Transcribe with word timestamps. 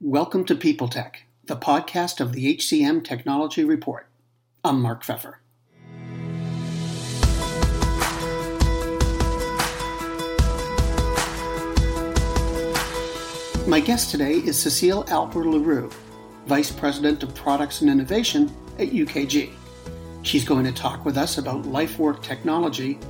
Welcome 0.00 0.44
to 0.44 0.54
People 0.54 0.86
Tech, 0.86 1.24
the 1.46 1.56
podcast 1.56 2.20
of 2.20 2.32
the 2.32 2.56
HCM 2.56 3.02
Technology 3.02 3.64
Report. 3.64 4.06
I'm 4.62 4.80
Mark 4.80 5.02
Feffer. 5.02 5.38
My 13.66 13.80
guest 13.80 14.12
today 14.12 14.34
is 14.34 14.56
Cecile 14.56 15.02
Alper 15.06 15.44
Leroux, 15.44 15.90
Vice 16.46 16.70
President 16.70 17.24
of 17.24 17.34
Products 17.34 17.80
and 17.80 17.90
Innovation 17.90 18.54
at 18.78 18.90
UKG. 18.90 19.50
She's 20.22 20.44
going 20.44 20.64
to 20.64 20.72
talk 20.72 21.04
with 21.04 21.16
us 21.16 21.38
about 21.38 21.64
LifeWork 21.64 22.22
technology, 22.22 23.00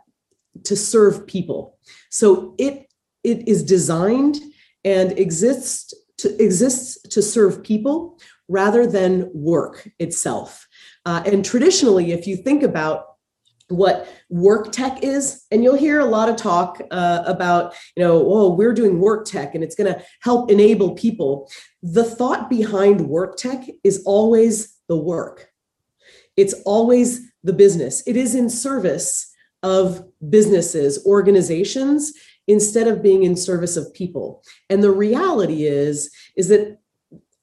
to 0.65 0.77
serve 0.77 1.27
people. 1.27 1.79
So 2.11 2.55
it 2.59 2.87
it 3.25 3.47
is 3.49 3.63
designed 3.63 4.39
and 4.85 5.17
exists 5.19 5.95
to 6.19 6.43
exists 6.43 7.01
to 7.03 7.23
serve 7.23 7.63
people 7.63 8.19
rather 8.49 8.87
than 8.87 9.31
work 9.33 9.89
itself. 9.99 10.67
Uh, 11.07 11.23
and 11.27 11.45
traditionally 11.45 12.13
if 12.13 12.27
you 12.27 12.37
think 12.37 12.63
about 12.63 13.07
what 13.77 14.09
work 14.29 14.73
tech 14.73 15.03
is. 15.03 15.45
And 15.51 15.63
you'll 15.63 15.77
hear 15.77 16.01
a 16.01 16.05
lot 16.05 16.29
of 16.29 16.37
talk 16.37 16.81
uh, 16.91 17.23
about 17.27 17.75
you 17.97 18.03
know 18.03 18.25
oh 18.27 18.55
we're 18.55 18.73
doing 18.73 19.01
work 19.01 19.25
tech 19.27 19.55
and 19.55 19.65
it's 19.65 19.75
going 19.75 19.93
to 19.93 20.03
help 20.21 20.51
enable 20.51 20.95
people. 20.95 21.51
The 21.83 22.05
thought 22.05 22.49
behind 22.49 23.09
work 23.09 23.37
tech 23.37 23.65
is 23.85 24.03
always 24.05 24.77
the 24.89 24.97
work. 24.97 25.49
It's 26.37 26.55
always 26.65 27.21
the 27.45 27.53
business. 27.53 28.03
It 28.07 28.17
is 28.17 28.35
in 28.35 28.49
service 28.49 29.33
of 29.63 30.05
businesses 30.29 31.05
organizations 31.07 32.13
instead 32.49 32.89
of 32.89 33.03
being 33.03 33.23
in 33.23 33.37
service 33.37 33.77
of 33.77 33.93
people. 33.95 34.43
And 34.69 34.83
the 34.83 34.91
reality 34.91 35.65
is 35.67 36.11
is 36.37 36.49
that 36.49 36.79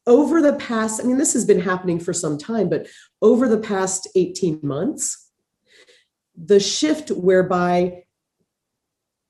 over 0.08 0.42
the 0.42 0.54
past 0.54 1.00
i 1.00 1.04
mean 1.04 1.18
this 1.18 1.34
has 1.34 1.46
been 1.46 1.60
happening 1.60 2.00
for 2.00 2.14
some 2.14 2.38
time 2.38 2.68
but 2.68 2.88
over 3.22 3.48
the 3.48 3.60
past 3.60 4.08
18 4.16 4.60
months 4.64 5.29
the 6.44 6.60
shift 6.60 7.10
whereby 7.10 8.04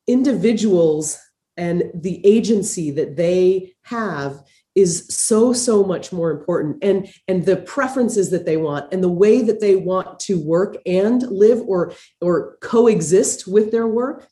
individuals 0.08 1.20
and 1.58 1.92
the 1.94 2.26
agency 2.26 2.92
that 2.92 3.16
they 3.16 3.74
have 3.84 4.42
is 4.76 5.08
so 5.10 5.52
so 5.52 5.84
much 5.84 6.14
more 6.14 6.32
important. 6.32 6.78
And 6.84 7.10
and 7.28 7.46
the 7.46 7.58
preferences 7.58 8.30
that 8.30 8.46
they 8.46 8.58
want 8.58 8.94
and 8.94 9.04
the 9.04 9.10
way 9.10 9.42
that 9.42 9.60
they 9.60 9.76
want 9.76 10.20
to 10.22 10.40
work 10.40 10.78
and 10.86 11.22
live 11.24 11.62
or 11.62 11.94
or 12.22 12.58
coexist 12.62 13.48
with 13.48 13.72
their 13.72 13.88
work 13.88 14.28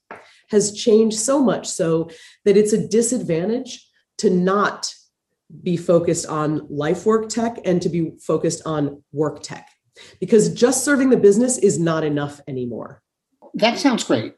has 0.49 0.71
changed 0.71 1.17
so 1.17 1.41
much 1.41 1.67
so 1.67 2.09
that 2.45 2.55
it's 2.55 2.73
a 2.73 2.87
disadvantage 2.87 3.85
to 4.19 4.29
not 4.29 4.93
be 5.63 5.75
focused 5.75 6.25
on 6.27 6.65
life 6.69 7.05
work 7.05 7.29
tech 7.29 7.57
and 7.65 7.81
to 7.81 7.89
be 7.89 8.11
focused 8.21 8.61
on 8.65 9.03
work 9.11 9.41
tech 9.43 9.67
because 10.19 10.53
just 10.53 10.83
serving 10.83 11.09
the 11.09 11.17
business 11.17 11.57
is 11.57 11.79
not 11.79 12.03
enough 12.03 12.41
anymore. 12.47 13.01
That 13.53 13.79
sounds 13.79 14.03
great, 14.03 14.35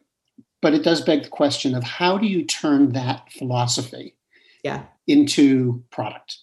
but 0.61 0.73
it 0.73 0.83
does 0.83 1.01
beg 1.01 1.23
the 1.23 1.29
question 1.29 1.75
of 1.75 1.83
how 1.83 2.17
do 2.17 2.27
you 2.27 2.45
turn 2.45 2.93
that 2.93 3.31
philosophy 3.31 4.15
yeah. 4.63 4.83
into 5.07 5.83
product? 5.91 6.37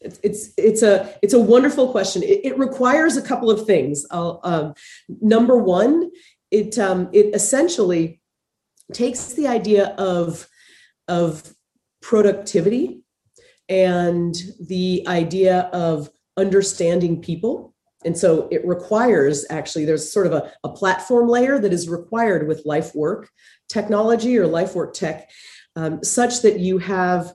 It's, 0.00 0.50
it's 0.58 0.82
a 0.82 1.14
it's 1.22 1.32
a 1.32 1.38
wonderful 1.38 1.90
question. 1.90 2.22
It, 2.22 2.44
it 2.44 2.58
requires 2.58 3.16
a 3.16 3.22
couple 3.22 3.50
of 3.50 3.66
things. 3.66 4.04
Um, 4.10 4.74
number 5.20 5.56
one, 5.56 6.10
it 6.50 6.78
um, 6.78 7.08
it 7.12 7.34
essentially 7.34 8.20
takes 8.92 9.32
the 9.32 9.46
idea 9.46 9.94
of 9.98 10.48
of 11.08 11.54
productivity 12.02 13.02
and 13.68 14.34
the 14.60 15.04
idea 15.06 15.70
of 15.72 16.10
understanding 16.36 17.20
people 17.20 17.71
and 18.04 18.16
so 18.16 18.48
it 18.50 18.66
requires 18.66 19.44
actually 19.50 19.84
there's 19.84 20.12
sort 20.12 20.26
of 20.26 20.32
a, 20.32 20.52
a 20.64 20.68
platform 20.68 21.28
layer 21.28 21.58
that 21.58 21.72
is 21.72 21.88
required 21.88 22.48
with 22.48 22.62
life 22.64 22.94
work 22.94 23.28
technology 23.68 24.38
or 24.38 24.46
life 24.46 24.74
work 24.74 24.94
tech 24.94 25.30
um, 25.76 26.02
such 26.02 26.42
that 26.42 26.58
you 26.58 26.78
have 26.78 27.32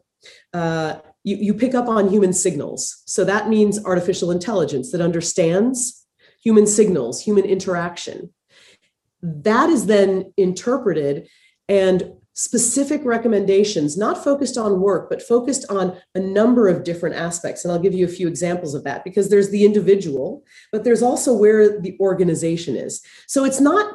uh, 0.53 0.95
you, 1.23 1.37
you 1.37 1.53
pick 1.53 1.75
up 1.75 1.87
on 1.87 2.09
human 2.09 2.33
signals. 2.33 3.03
So 3.05 3.25
that 3.25 3.49
means 3.49 3.83
artificial 3.83 4.31
intelligence 4.31 4.91
that 4.91 5.01
understands 5.01 6.05
human 6.43 6.67
signals 6.67 7.21
human 7.21 7.45
interaction. 7.45 8.33
That 9.21 9.69
is 9.69 9.87
then 9.87 10.33
interpreted 10.37 11.27
and 11.67 12.13
specific 12.37 13.03
recommendations, 13.03 13.97
not 13.97 14.23
focused 14.23 14.57
on 14.57 14.79
work, 14.79 15.09
but 15.09 15.23
focused 15.23 15.65
on 15.69 15.97
a 16.13 16.19
number 16.19 16.67
of 16.67 16.83
different 16.83 17.15
aspects. 17.15 17.65
And 17.65 17.71
I'll 17.71 17.79
give 17.79 17.95
you 17.95 18.05
a 18.05 18.09
few 18.09 18.27
examples 18.27 18.75
of 18.75 18.83
that 18.83 19.03
because 19.03 19.29
there's 19.29 19.49
the 19.49 19.65
individual, 19.65 20.43
but 20.71 20.83
there's 20.83 21.01
also 21.01 21.33
where 21.33 21.81
the 21.81 21.97
organization 21.99 22.75
is. 22.75 23.01
So 23.27 23.43
it's 23.43 23.59
not 23.59 23.91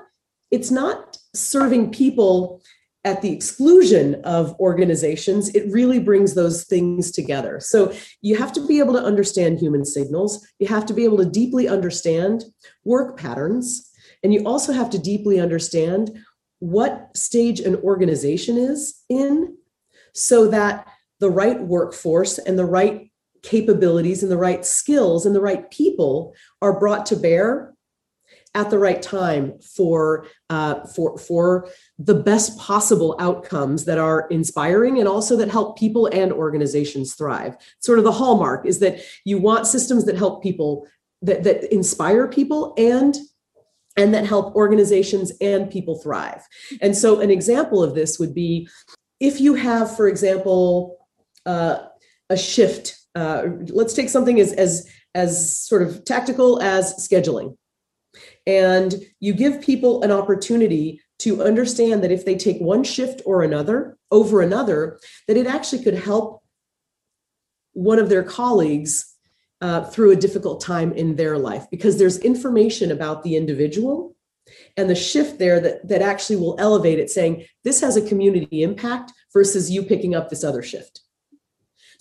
it's 0.50 0.70
not 0.70 1.16
serving 1.34 1.92
people 1.92 2.60
at 3.04 3.22
the 3.22 3.32
exclusion 3.32 4.20
of 4.22 4.54
organizations, 4.60 5.48
it 5.54 5.72
really 5.72 5.98
brings 5.98 6.34
those 6.34 6.64
things 6.64 7.10
together. 7.10 7.58
So 7.58 7.92
you 8.20 8.36
have 8.36 8.52
to 8.52 8.66
be 8.66 8.78
able 8.78 8.92
to 8.92 9.02
understand 9.02 9.58
human 9.58 9.84
signals. 9.84 10.46
You 10.60 10.68
have 10.68 10.86
to 10.86 10.94
be 10.94 11.02
able 11.04 11.16
to 11.18 11.24
deeply 11.24 11.68
understand 11.68 12.44
work 12.84 13.18
patterns. 13.18 13.90
And 14.22 14.32
you 14.32 14.44
also 14.44 14.72
have 14.72 14.88
to 14.90 14.98
deeply 14.98 15.40
understand 15.40 16.16
what 16.62 17.10
stage 17.16 17.58
an 17.58 17.74
organization 17.74 18.56
is 18.56 19.02
in 19.08 19.56
so 20.14 20.46
that 20.46 20.86
the 21.18 21.28
right 21.28 21.60
workforce 21.60 22.38
and 22.38 22.56
the 22.56 22.64
right 22.64 23.10
capabilities 23.42 24.22
and 24.22 24.30
the 24.30 24.36
right 24.36 24.64
skills 24.64 25.26
and 25.26 25.34
the 25.34 25.40
right 25.40 25.72
people 25.72 26.32
are 26.60 26.78
brought 26.78 27.04
to 27.04 27.16
bear 27.16 27.74
at 28.54 28.70
the 28.70 28.78
right 28.78 29.02
time 29.02 29.58
for 29.58 30.24
uh, 30.50 30.86
for 30.86 31.18
for 31.18 31.68
the 31.98 32.14
best 32.14 32.56
possible 32.60 33.16
outcomes 33.18 33.84
that 33.86 33.98
are 33.98 34.28
inspiring 34.28 35.00
and 35.00 35.08
also 35.08 35.36
that 35.36 35.50
help 35.50 35.76
people 35.76 36.06
and 36.12 36.32
organizations 36.32 37.14
thrive. 37.14 37.56
Sort 37.80 37.98
of 37.98 38.04
the 38.04 38.12
hallmark 38.12 38.66
is 38.66 38.78
that 38.78 39.00
you 39.24 39.36
want 39.36 39.66
systems 39.66 40.04
that 40.04 40.16
help 40.16 40.44
people 40.44 40.86
that 41.22 41.42
that 41.42 41.74
inspire 41.74 42.28
people 42.28 42.72
and 42.78 43.16
and 43.96 44.14
that 44.14 44.26
help 44.26 44.54
organizations 44.54 45.32
and 45.40 45.70
people 45.70 45.98
thrive. 45.98 46.42
And 46.80 46.96
so, 46.96 47.20
an 47.20 47.30
example 47.30 47.82
of 47.82 47.94
this 47.94 48.18
would 48.18 48.34
be 48.34 48.68
if 49.20 49.40
you 49.40 49.54
have, 49.54 49.94
for 49.96 50.08
example, 50.08 50.98
uh, 51.46 51.78
a 52.30 52.36
shift. 52.36 52.98
Uh, 53.14 53.44
let's 53.68 53.94
take 53.94 54.08
something 54.08 54.40
as 54.40 54.52
as 54.54 54.88
as 55.14 55.60
sort 55.60 55.82
of 55.82 56.04
tactical 56.04 56.60
as 56.62 56.94
scheduling, 56.94 57.56
and 58.46 58.94
you 59.20 59.34
give 59.34 59.60
people 59.60 60.02
an 60.02 60.10
opportunity 60.10 61.00
to 61.18 61.42
understand 61.42 62.02
that 62.02 62.10
if 62.10 62.24
they 62.24 62.36
take 62.36 62.58
one 62.58 62.82
shift 62.82 63.22
or 63.24 63.42
another 63.42 63.96
over 64.10 64.40
another, 64.40 64.98
that 65.28 65.36
it 65.36 65.46
actually 65.46 65.84
could 65.84 65.94
help 65.94 66.42
one 67.74 67.98
of 67.98 68.08
their 68.08 68.24
colleagues 68.24 69.11
uh, 69.62 69.84
through 69.84 70.10
a 70.10 70.16
difficult 70.16 70.60
time 70.60 70.92
in 70.92 71.14
their 71.14 71.38
life 71.38 71.66
because 71.70 71.96
there's 71.96 72.18
information 72.18 72.90
about 72.90 73.22
the 73.22 73.36
individual 73.36 74.14
and 74.76 74.90
the 74.90 74.94
shift 74.94 75.38
there 75.38 75.60
that, 75.60 75.86
that 75.86 76.02
actually 76.02 76.36
will 76.36 76.56
elevate 76.58 76.98
it 76.98 77.08
saying 77.08 77.46
this 77.62 77.80
has 77.80 77.96
a 77.96 78.06
community 78.06 78.64
impact 78.64 79.12
versus 79.32 79.70
you 79.70 79.84
picking 79.84 80.16
up 80.16 80.28
this 80.28 80.42
other 80.42 80.62
shift. 80.62 81.02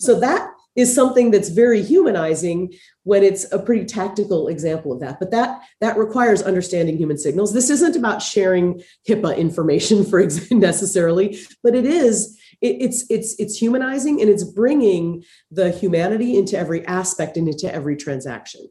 So 0.00 0.18
that 0.18 0.50
is 0.74 0.92
something 0.92 1.30
that's 1.30 1.50
very 1.50 1.82
humanizing 1.82 2.74
when 3.04 3.22
it's 3.22 3.50
a 3.52 3.58
pretty 3.60 3.84
tactical 3.84 4.48
example 4.48 4.90
of 4.90 5.00
that 5.00 5.20
but 5.20 5.30
that 5.30 5.60
that 5.80 5.98
requires 5.98 6.42
understanding 6.42 6.96
human 6.96 7.18
signals. 7.18 7.52
This 7.52 7.70
isn't 7.70 7.94
about 7.94 8.22
sharing 8.22 8.82
hipaa 9.08 9.36
information 9.36 10.04
for 10.10 10.26
necessarily 10.50 11.38
but 11.62 11.76
it 11.76 11.84
is 11.84 12.38
it, 12.62 12.76
it's 12.80 13.10
it's 13.10 13.38
it's 13.38 13.56
humanizing 13.56 14.20
and 14.20 14.30
it's 14.30 14.44
bringing 14.44 15.24
the 15.50 15.70
humanity 15.70 16.36
into 16.38 16.56
every 16.56 16.86
aspect 16.86 17.36
and 17.36 17.48
into 17.48 17.72
every 17.72 17.96
transaction. 17.96 18.68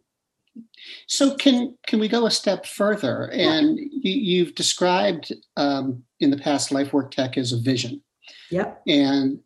So 1.07 1.35
can 1.35 1.75
can 1.85 1.99
we 1.99 2.07
go 2.07 2.25
a 2.25 2.31
step 2.31 2.65
further? 2.65 3.29
And 3.31 3.79
you, 3.91 4.45
have 4.45 4.55
described 4.55 5.33
um, 5.57 6.03
in 6.19 6.31
the 6.31 6.37
past 6.37 6.71
life 6.71 6.93
work 6.93 7.11
tech 7.11 7.37
as 7.37 7.51
a 7.51 7.57
vision. 7.57 8.01
Yep. 8.49 8.81
And 8.87 9.39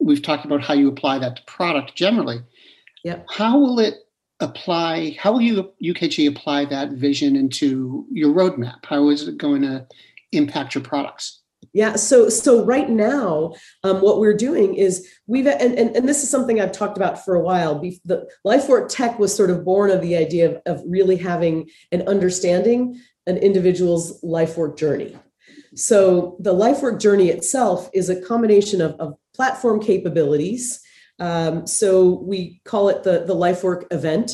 we've 0.00 0.22
talked 0.22 0.44
about 0.44 0.62
how 0.62 0.74
you 0.74 0.88
apply 0.88 1.18
that 1.18 1.36
to 1.36 1.42
product 1.44 1.94
generally. 1.94 2.40
Yep. 3.04 3.26
How 3.30 3.58
will 3.58 3.78
it 3.78 3.94
apply 4.40 5.16
how 5.18 5.32
will 5.32 5.40
you 5.40 5.72
ukg 5.82 6.28
apply 6.28 6.64
that 6.66 6.92
vision 6.92 7.34
into 7.36 8.06
your 8.10 8.32
roadmap? 8.32 8.84
How 8.84 9.08
is 9.08 9.26
it 9.26 9.36
going 9.36 9.62
to 9.62 9.86
impact 10.32 10.74
your 10.74 10.84
products 10.84 11.40
yeah. 11.72 11.96
So 11.96 12.28
so 12.28 12.64
right 12.64 12.88
now, 12.88 13.54
um, 13.84 14.00
what 14.00 14.20
we're 14.20 14.36
doing 14.36 14.74
is 14.74 15.08
we've 15.26 15.46
and, 15.46 15.78
and, 15.78 15.94
and 15.96 16.08
this 16.08 16.22
is 16.22 16.30
something 16.30 16.60
I've 16.60 16.72
talked 16.72 16.96
about 16.96 17.24
for 17.24 17.34
a 17.34 17.42
while. 17.42 17.80
The 18.04 18.28
LifeWork 18.46 18.88
Tech 18.88 19.18
was 19.18 19.34
sort 19.34 19.50
of 19.50 19.64
born 19.64 19.90
of 19.90 20.00
the 20.00 20.16
idea 20.16 20.50
of, 20.50 20.62
of 20.66 20.82
really 20.86 21.16
having 21.16 21.68
an 21.92 22.02
understanding 22.08 23.00
an 23.26 23.36
individual's 23.36 24.22
life 24.22 24.56
work 24.56 24.78
journey. 24.78 25.16
So 25.74 26.36
the 26.40 26.54
life 26.54 26.80
work 26.80 26.98
journey 26.98 27.28
itself 27.28 27.90
is 27.92 28.08
a 28.08 28.20
combination 28.20 28.80
of, 28.80 28.92
of 28.92 29.14
platform 29.34 29.80
capabilities. 29.80 30.80
Um, 31.18 31.66
so 31.66 32.20
we 32.22 32.60
call 32.64 32.88
it 32.88 33.02
the 33.02 33.24
the 33.24 33.34
life 33.34 33.62
work 33.62 33.86
event 33.90 34.32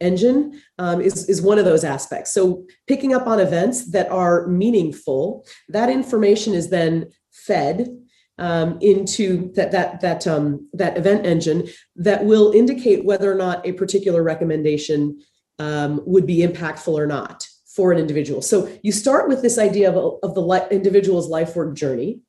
engine 0.00 0.60
um, 0.78 1.00
is, 1.00 1.28
is 1.28 1.40
one 1.42 1.58
of 1.58 1.64
those 1.64 1.84
aspects. 1.84 2.32
So 2.32 2.66
picking 2.86 3.14
up 3.14 3.26
on 3.26 3.40
events 3.40 3.90
that 3.92 4.10
are 4.10 4.46
meaningful, 4.46 5.46
that 5.68 5.88
information 5.88 6.54
is 6.54 6.70
then 6.70 7.10
fed 7.32 7.88
um, 8.38 8.78
into 8.80 9.52
that 9.54 9.72
that 9.72 10.00
that 10.02 10.26
um, 10.26 10.68
that 10.74 10.98
event 10.98 11.24
engine 11.24 11.68
that 11.96 12.24
will 12.24 12.52
indicate 12.52 13.04
whether 13.04 13.32
or 13.32 13.34
not 13.34 13.66
a 13.66 13.72
particular 13.72 14.22
recommendation 14.22 15.20
um, 15.58 16.02
would 16.04 16.26
be 16.26 16.38
impactful 16.38 16.92
or 16.92 17.06
not 17.06 17.46
for 17.74 17.92
an 17.92 17.98
individual. 17.98 18.42
So 18.42 18.70
you 18.82 18.92
start 18.92 19.28
with 19.28 19.42
this 19.42 19.58
idea 19.58 19.90
of, 19.90 20.18
of 20.22 20.34
the 20.34 20.68
individual's 20.70 21.28
life 21.28 21.56
work 21.56 21.74
journey, 21.74 22.20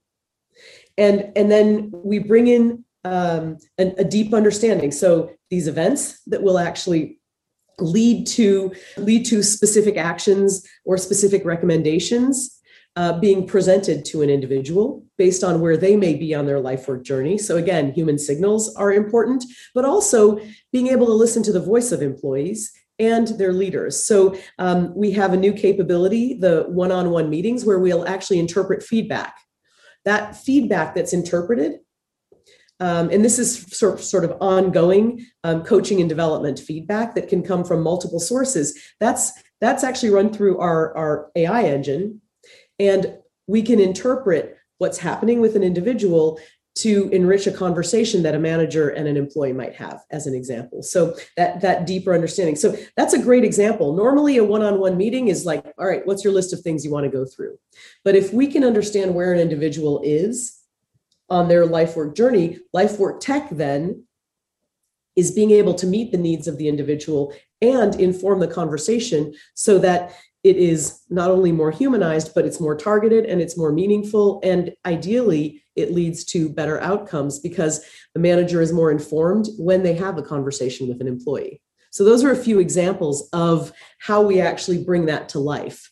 and 0.98 1.32
and 1.36 1.52
then 1.52 1.92
we 1.92 2.20
bring 2.20 2.48
in 2.48 2.86
um, 3.04 3.58
a, 3.78 3.94
a 3.98 4.04
deep 4.04 4.34
understanding. 4.34 4.92
So 4.92 5.32
these 5.50 5.68
events 5.68 6.22
that 6.28 6.42
will 6.42 6.58
actually 6.58 7.17
lead 7.80 8.26
to 8.26 8.74
lead 8.98 9.26
to 9.26 9.44
specific 9.44 9.98
actions 9.98 10.66
or 10.86 10.98
specific 10.98 11.46
recommendations 11.46 12.60
uh, 12.96 13.20
being 13.20 13.46
presented 13.46 14.04
to 14.04 14.24
an 14.24 14.30
individual 14.30 15.06
based 15.20 15.44
on 15.44 15.62
where 15.62 15.78
they 15.78 15.96
may 15.96 16.16
be 16.16 16.34
on 16.34 16.48
their 16.48 16.60
life 16.60 16.88
work 16.88 17.04
journey. 17.04 17.38
So 17.38 17.58
again, 17.58 17.94
human 17.94 18.18
signals 18.18 18.76
are 18.76 18.92
important, 18.92 19.46
but 19.76 19.86
also 19.86 20.40
being 20.72 20.88
able 20.88 21.06
to 21.06 21.14
listen 21.14 21.44
to 21.44 21.52
the 21.52 21.60
voice 21.60 21.92
of 21.92 22.02
employees 22.02 22.72
and 22.98 23.28
their 23.28 23.54
leaders. 23.54 24.04
So 24.04 24.36
um, 24.58 24.92
we 24.96 25.12
have 25.12 25.34
a 25.34 25.38
new 25.38 25.54
capability, 25.54 26.34
the 26.34 26.66
one-on-one 26.70 27.30
meetings, 27.30 27.64
where 27.64 27.78
we'll 27.78 28.08
actually 28.08 28.40
interpret 28.40 28.82
feedback. 28.82 29.36
That 30.04 30.36
feedback 30.36 30.96
that's 30.96 31.14
interpreted 31.14 31.80
um, 32.80 33.10
and 33.10 33.26
this 33.26 33.40
is 33.40 33.66
sort 33.78 34.24
of, 34.24 34.38
ongoing 34.40 35.26
um, 35.44 35.64
coaching 35.64 36.00
and 36.00 36.10
development 36.10 36.60
feedback 36.60 37.16
that 37.16 37.28
can 37.28 37.42
come 37.42 37.64
from 37.64 37.82
multiple 37.82 38.20
sources. 38.20 38.78
That's 39.00 39.32
that's 39.60 39.84
actually 39.84 40.12
run 40.12 40.32
through 40.32 40.60
our, 40.60 40.96
our 40.96 41.32
AI 41.36 41.64
engine, 41.64 42.22
and 42.78 43.18
we 43.48 43.64
can 43.64 43.80
interpret 43.80 44.58
what's 44.78 45.00
happening 45.00 45.42
with 45.42 45.56
an 45.56 45.64
individual 45.64 46.40
to 46.76 47.10
enrich 47.10 47.48
a 47.48 47.52
conversation 47.52 48.22
that 48.22 48.36
a 48.36 48.40
manager 48.40 48.90
and 48.90 49.08
an 49.08 49.18
employee 49.18 49.54
might 49.54 49.74
have 49.74 50.04
as 50.12 50.28
an 50.28 50.36
example. 50.36 50.84
So 50.84 51.16
that 51.36 51.62
that 51.62 51.88
deeper 51.88 52.14
understanding. 52.14 52.56
So 52.56 52.76
that's 52.96 53.14
a 53.14 53.22
great 53.22 53.44
example. 53.44 53.96
Normally 53.96 54.38
a 54.38 54.44
one-on-one 54.44 54.96
meeting 54.96 55.28
is 55.30 55.46
like 55.46 55.66
all 55.80 55.88
right 55.88 56.06
what's 56.06 56.24
your 56.24 56.34
list 56.34 56.54
of 56.54 56.62
things 56.62 56.86
you 56.86 56.92
want 56.92 57.06
to 57.06 57.12
go 57.12 57.26
through? 57.26 57.58
But 58.04 58.16
if 58.16 58.32
we 58.32 58.48
can 58.48 58.64
understand 58.64 59.16
where 59.16 59.34
an 59.34 59.40
individual 59.40 60.02
is 60.04 60.57
on 61.30 61.48
their 61.48 61.66
life 61.66 61.96
work 61.96 62.16
journey. 62.16 62.60
Life 62.74 63.00
work 63.00 63.20
tech 63.20 63.50
then 63.50 64.06
is 65.16 65.32
being 65.32 65.52
able 65.52 65.74
to 65.74 65.88
meet 65.88 66.12
the 66.12 66.18
needs 66.18 66.48
of 66.48 66.58
the 66.58 66.68
individual 66.68 67.34
and 67.62 68.00
inform 68.00 68.40
the 68.40 68.48
conversation 68.48 69.34
so 69.56 69.80
that 69.80 70.14
it 70.44 70.58
is 70.58 71.02
not 71.10 71.32
only 71.32 71.52
more 71.52 71.72
humanized, 71.72 72.34
but 72.34 72.46
it's 72.46 72.60
more 72.60 72.76
targeted 72.76 73.26
and 73.26 73.42
it's 73.42 73.58
more 73.58 73.72
meaningful. 73.72 74.40
And 74.44 74.74
ideally, 74.86 75.64
it 75.76 75.94
leads 75.94 76.24
to 76.26 76.50
better 76.50 76.80
outcomes 76.82 77.40
because 77.40 77.84
the 78.14 78.20
manager 78.20 78.62
is 78.62 78.72
more 78.72 78.92
informed 78.92 79.48
when 79.58 79.84
they 79.84 79.94
have 79.96 80.18
a 80.18 80.24
conversation 80.24 80.88
with 80.88 81.02
an 81.02 81.08
employee. 81.08 81.62
So, 81.92 82.04
those 82.04 82.24
are 82.24 82.32
a 82.32 82.36
few 82.36 82.60
examples 82.60 83.28
of 83.34 83.74
how 84.00 84.22
we 84.22 84.40
actually 84.40 84.84
bring 84.84 85.08
that 85.08 85.30
to 85.30 85.40
life. 85.40 85.92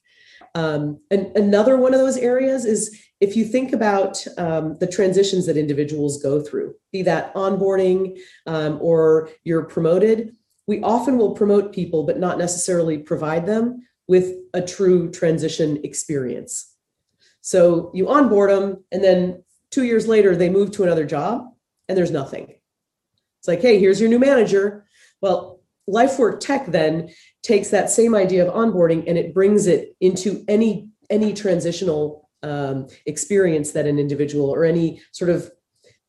Um, 0.53 1.01
and 1.11 1.35
another 1.35 1.75
one 1.75 1.93
of 1.93 1.99
those 1.99 2.17
areas 2.17 2.63
is 2.65 2.97
if 3.21 3.35
you 3.35 3.45
think 3.45 3.73
about 3.73 4.25
um, 4.37 4.77
the 4.79 4.87
transitions 4.87 5.45
that 5.45 5.57
individuals 5.57 6.21
go 6.21 6.41
through, 6.41 6.75
be 6.91 7.01
that 7.03 7.33
onboarding 7.33 8.19
um, 8.45 8.77
or 8.81 9.29
you're 9.43 9.63
promoted, 9.63 10.35
we 10.67 10.81
often 10.81 11.17
will 11.17 11.33
promote 11.33 11.73
people, 11.73 12.03
but 12.03 12.19
not 12.19 12.37
necessarily 12.37 12.97
provide 12.97 13.45
them 13.45 13.87
with 14.07 14.33
a 14.53 14.61
true 14.61 15.09
transition 15.11 15.79
experience. 15.83 16.73
So 17.41 17.91
you 17.93 18.09
onboard 18.09 18.49
them, 18.49 18.83
and 18.91 19.03
then 19.03 19.43
two 19.71 19.83
years 19.83 20.07
later, 20.07 20.35
they 20.35 20.49
move 20.49 20.71
to 20.71 20.83
another 20.83 21.05
job, 21.05 21.53
and 21.87 21.97
there's 21.97 22.11
nothing. 22.11 22.55
It's 23.39 23.47
like, 23.47 23.61
hey, 23.61 23.79
here's 23.79 24.01
your 24.01 24.09
new 24.09 24.19
manager. 24.19 24.85
Well, 25.21 25.61
LifeWork 25.89 26.39
Tech 26.39 26.65
then 26.67 27.09
takes 27.43 27.69
that 27.69 27.91
same 27.91 28.15
idea 28.15 28.47
of 28.47 28.53
onboarding 28.53 29.03
and 29.07 29.17
it 29.17 29.33
brings 29.33 29.67
it 29.67 29.95
into 30.01 30.43
any 30.47 30.89
any 31.11 31.31
transitional 31.33 32.24
um, 32.45 32.87
experience 33.05 33.71
that 33.71 33.87
an 33.87 33.99
individual 33.99 34.49
or 34.49 34.63
any 34.63 35.01
sort 35.11 35.29
of 35.29 35.51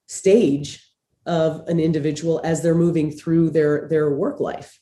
stage 0.07 0.83
of 1.25 1.67
an 1.67 1.81
individual 1.81 2.41
as 2.45 2.63
they're 2.63 2.75
moving 2.75 3.11
through 3.11 3.51
their 3.51 3.89
their 3.89 4.15
work 4.15 4.39
life. 4.39 4.81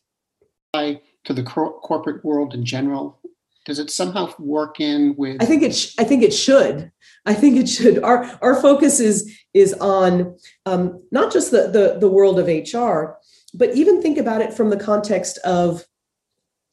To 1.25 1.33
the 1.33 1.43
cor- 1.43 1.81
corporate 1.81 2.25
world 2.25 2.53
in 2.53 2.65
general? 2.65 3.21
Does 3.65 3.79
it 3.79 3.91
somehow 3.91 4.31
work 4.39 4.79
in 4.79 5.15
with 5.17 5.43
i 5.43 5.47
think 5.47 5.63
it 5.63 5.75
sh- 5.75 5.95
i 5.99 6.05
think 6.05 6.23
it 6.23 6.35
should. 6.35 6.91
I 7.25 7.33
think 7.33 7.57
it 7.57 7.69
should. 7.69 8.03
Our 8.03 8.31
our 8.43 8.61
focus 8.61 9.01
is 9.01 9.33
is 9.55 9.73
on 9.75 10.37
um, 10.67 11.03
not 11.11 11.33
just 11.33 11.51
the, 11.51 11.69
the 11.69 11.97
the 11.99 12.09
world 12.09 12.39
of 12.39 12.47
hr 12.47 13.15
but 13.55 13.75
even 13.77 14.03
think 14.03 14.19
about 14.19 14.43
it 14.43 14.53
from 14.53 14.69
the 14.71 14.77
context 14.77 15.39
of 15.39 15.85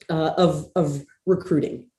uh, 0.09 0.33
of 0.37 0.69
of 0.75 1.05
recruiting 1.25 1.90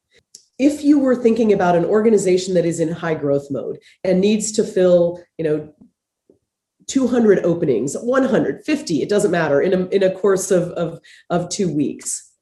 if 0.63 0.85
you 0.85 0.97
were 1.01 1.17
thinking 1.17 1.53
about 1.53 1.75
an 1.75 1.85
organization 1.85 2.55
that 2.55 2.65
is 2.65 2.79
in 2.79 2.93
high 2.93 3.15
growth 3.15 3.49
mode 3.51 3.81
and 4.05 4.21
needs 4.21 4.53
to 4.53 4.63
fill, 4.63 5.21
you 5.37 5.45
know, 5.45 5.75
200 6.87 7.41
openings, 7.41 7.97
150, 7.97 9.03
it 9.03 9.09
doesn't 9.09 9.33
matter, 9.33 9.61
in 9.61 9.75
a, 9.75 9.87
in 9.87 10.05
a 10.05 10.15
course 10.15 10.53
of, 10.53 10.69
of, 10.71 11.01
of 11.31 11.49
two 11.49 11.73
weeks, 11.75 12.33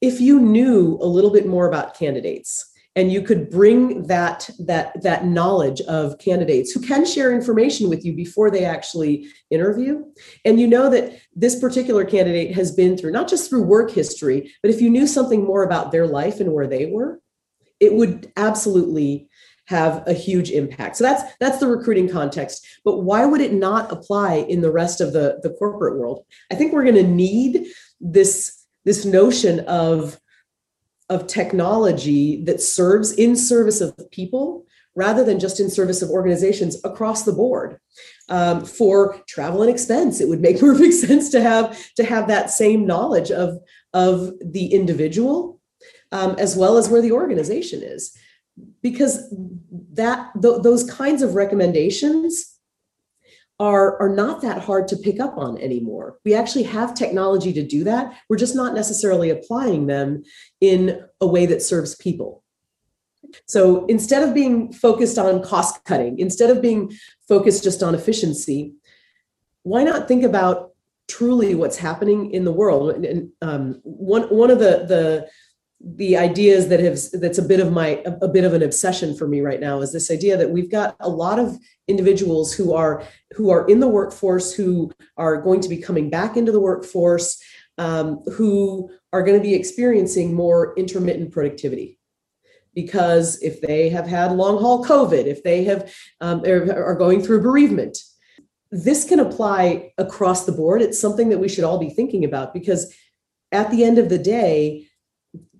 if 0.00 0.20
you 0.20 0.38
knew 0.38 0.96
a 1.00 1.06
little 1.06 1.32
bit 1.32 1.46
more 1.46 1.66
about 1.66 1.98
candidates 1.98 2.72
and 2.94 3.12
you 3.12 3.20
could 3.20 3.50
bring 3.50 4.06
that 4.06 4.48
that 4.60 5.02
that 5.02 5.26
knowledge 5.26 5.80
of 5.82 6.18
candidates 6.18 6.70
who 6.70 6.80
can 6.80 7.04
share 7.04 7.34
information 7.34 7.90
with 7.90 8.04
you 8.04 8.14
before 8.14 8.50
they 8.50 8.64
actually 8.64 9.26
interview 9.50 10.02
and 10.44 10.58
you 10.58 10.66
know 10.66 10.88
that 10.88 11.20
this 11.34 11.58
particular 11.58 12.04
candidate 12.04 12.54
has 12.54 12.72
been 12.72 12.96
through 12.96 13.12
not 13.12 13.28
just 13.28 13.48
through 13.48 13.62
work 13.62 13.90
history 13.90 14.52
but 14.62 14.70
if 14.70 14.80
you 14.80 14.88
knew 14.88 15.06
something 15.06 15.44
more 15.44 15.62
about 15.62 15.92
their 15.92 16.06
life 16.06 16.40
and 16.40 16.52
where 16.52 16.66
they 16.66 16.86
were 16.86 17.20
it 17.80 17.94
would 17.94 18.32
absolutely 18.36 19.28
have 19.66 20.06
a 20.06 20.12
huge 20.12 20.50
impact. 20.50 20.96
So 20.96 21.04
that's 21.04 21.22
that's 21.38 21.58
the 21.58 21.66
recruiting 21.66 22.08
context. 22.08 22.66
But 22.84 23.00
why 23.00 23.26
would 23.26 23.40
it 23.40 23.52
not 23.52 23.92
apply 23.92 24.36
in 24.48 24.60
the 24.60 24.72
rest 24.72 25.00
of 25.00 25.12
the 25.12 25.40
the 25.42 25.50
corporate 25.50 25.98
world? 25.98 26.24
I 26.50 26.54
think 26.54 26.72
we're 26.72 26.84
going 26.84 26.94
to 26.96 27.02
need 27.02 27.66
this 28.00 28.64
this 28.84 29.04
notion 29.04 29.60
of 29.60 30.18
of 31.08 31.26
technology 31.26 32.42
that 32.44 32.60
serves 32.60 33.12
in 33.12 33.36
service 33.36 33.80
of 33.80 33.94
people 34.10 34.64
rather 34.96 35.22
than 35.22 35.38
just 35.38 35.60
in 35.60 35.68
service 35.70 36.00
of 36.00 36.10
organizations 36.10 36.78
across 36.84 37.24
the 37.24 37.32
board. 37.32 37.78
Um, 38.28 38.64
for 38.64 39.20
travel 39.28 39.62
and 39.62 39.70
expense 39.70 40.20
it 40.20 40.28
would 40.28 40.40
make 40.40 40.58
perfect 40.60 40.94
sense 40.94 41.30
to 41.30 41.40
have 41.40 41.78
to 41.94 42.04
have 42.04 42.28
that 42.28 42.50
same 42.50 42.86
knowledge 42.86 43.30
of 43.30 43.58
of 43.94 44.32
the 44.40 44.66
individual 44.66 45.55
um, 46.12 46.36
as 46.38 46.56
well 46.56 46.76
as 46.76 46.88
where 46.88 47.02
the 47.02 47.12
organization 47.12 47.82
is 47.82 48.16
because 48.82 49.32
that 49.92 50.30
th- 50.40 50.62
those 50.62 50.88
kinds 50.90 51.22
of 51.22 51.34
recommendations 51.34 52.56
are, 53.58 54.00
are 54.00 54.14
not 54.14 54.42
that 54.42 54.62
hard 54.62 54.86
to 54.88 54.96
pick 54.96 55.18
up 55.18 55.38
on 55.38 55.58
anymore. 55.58 56.18
We 56.24 56.34
actually 56.34 56.64
have 56.64 56.94
technology 56.94 57.52
to 57.54 57.66
do 57.66 57.84
that. 57.84 58.14
We're 58.28 58.36
just 58.36 58.54
not 58.54 58.74
necessarily 58.74 59.30
applying 59.30 59.86
them 59.86 60.24
in 60.60 61.02
a 61.20 61.26
way 61.26 61.46
that 61.46 61.62
serves 61.62 61.94
people. 61.94 62.42
So 63.46 63.86
instead 63.86 64.22
of 64.22 64.34
being 64.34 64.72
focused 64.72 65.18
on 65.18 65.42
cost 65.42 65.84
cutting, 65.84 66.18
instead 66.18 66.50
of 66.50 66.62
being 66.62 66.92
focused 67.28 67.64
just 67.64 67.82
on 67.82 67.94
efficiency, 67.94 68.74
why 69.62 69.82
not 69.82 70.06
think 70.06 70.22
about 70.22 70.72
truly 71.08 71.54
what's 71.54 71.76
happening 71.76 72.30
in 72.30 72.44
the 72.44 72.52
world? 72.52 73.04
And 73.04 73.30
um, 73.42 73.80
one 73.82 74.22
one 74.24 74.50
of 74.50 74.58
the 74.58 74.86
the 74.86 75.28
the 75.80 76.16
ideas 76.16 76.68
that 76.68 76.80
have 76.80 76.98
that's 77.12 77.38
a 77.38 77.42
bit 77.42 77.60
of 77.60 77.70
my 77.70 78.02
a 78.04 78.28
bit 78.28 78.44
of 78.44 78.54
an 78.54 78.62
obsession 78.62 79.14
for 79.16 79.28
me 79.28 79.40
right 79.40 79.60
now 79.60 79.80
is 79.80 79.92
this 79.92 80.10
idea 80.10 80.36
that 80.36 80.50
we've 80.50 80.70
got 80.70 80.96
a 81.00 81.08
lot 81.08 81.38
of 81.38 81.56
individuals 81.86 82.52
who 82.52 82.74
are 82.74 83.02
who 83.32 83.50
are 83.50 83.66
in 83.68 83.80
the 83.80 83.88
workforce 83.88 84.54
who 84.54 84.90
are 85.16 85.40
going 85.40 85.60
to 85.60 85.68
be 85.68 85.76
coming 85.76 86.08
back 86.08 86.36
into 86.36 86.50
the 86.50 86.60
workforce 86.60 87.42
um, 87.78 88.22
who 88.32 88.90
are 89.12 89.22
going 89.22 89.38
to 89.38 89.42
be 89.42 89.54
experiencing 89.54 90.34
more 90.34 90.74
intermittent 90.76 91.30
productivity. 91.30 91.98
Because 92.74 93.40
if 93.42 93.60
they 93.60 93.90
have 93.90 94.06
had 94.06 94.32
long 94.32 94.58
haul 94.58 94.84
covid 94.84 95.26
if 95.26 95.42
they 95.42 95.64
have 95.64 95.92
um, 96.22 96.42
are 96.44 96.94
going 96.94 97.22
through 97.22 97.42
bereavement 97.42 97.98
this 98.70 99.08
can 99.08 99.20
apply 99.20 99.92
across 99.96 100.44
the 100.44 100.52
board. 100.52 100.82
It's 100.82 100.98
something 100.98 101.28
that 101.28 101.38
we 101.38 101.48
should 101.48 101.64
all 101.64 101.78
be 101.78 101.90
thinking 101.90 102.24
about 102.24 102.52
because 102.52 102.92
at 103.52 103.70
the 103.70 103.84
end 103.84 103.98
of 103.98 104.08
the 104.08 104.18
day 104.18 104.85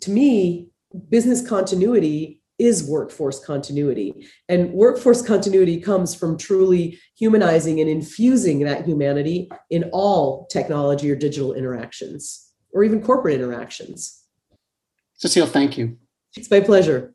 to 0.00 0.10
me, 0.10 0.68
business 1.10 1.46
continuity 1.46 2.42
is 2.58 2.88
workforce 2.88 3.38
continuity. 3.44 4.26
And 4.48 4.72
workforce 4.72 5.20
continuity 5.20 5.78
comes 5.80 6.14
from 6.14 6.38
truly 6.38 6.98
humanizing 7.18 7.80
and 7.80 7.90
infusing 7.90 8.60
that 8.60 8.86
humanity 8.86 9.50
in 9.70 9.90
all 9.92 10.46
technology 10.46 11.10
or 11.10 11.16
digital 11.16 11.52
interactions, 11.52 12.52
or 12.72 12.82
even 12.82 13.02
corporate 13.02 13.34
interactions. 13.34 14.22
Cecile, 15.16 15.46
thank 15.46 15.76
you. 15.76 15.98
It's 16.34 16.50
my 16.50 16.60
pleasure. 16.60 17.14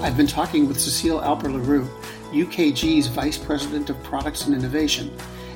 I've 0.00 0.16
been 0.16 0.26
talking 0.26 0.66
with 0.66 0.80
Cecile 0.80 1.20
Alper 1.20 1.52
Leroux 1.52 1.86
UKG's 2.32 3.06
Vice 3.06 3.38
President 3.38 3.88
of 3.88 4.02
Products 4.02 4.44
and 4.46 4.54
Innovation, 4.54 5.10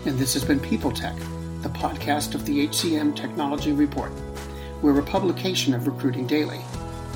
and 0.07 0.19
this 0.19 0.33
has 0.33 0.43
been 0.45 0.59
People 0.59 0.91
Tech, 0.91 1.15
the 1.61 1.69
podcast 1.69 2.35
of 2.35 2.47
the 2.47 2.67
HCM 2.67 3.15
Technology 3.15 3.73
Report. 3.73 4.11
We're 4.81 4.99
a 4.99 5.03
publication 5.03 5.75
of 5.75 5.87
Recruiting 5.87 6.27
Daily. 6.27 6.63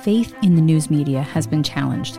Faith 0.04 0.36
in 0.42 0.54
the 0.54 0.60
news 0.60 0.90
media 0.90 1.22
has 1.22 1.46
been 1.46 1.62
challenged 1.62 2.18